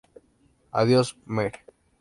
Adiós, 0.79 1.13
Mr. 1.27 1.61